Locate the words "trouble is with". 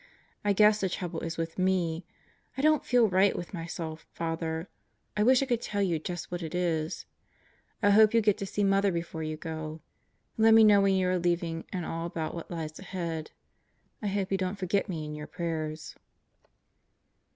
0.89-1.59